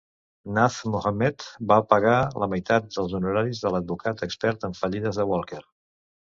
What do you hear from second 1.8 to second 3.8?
pagar la meitat dels honoraris de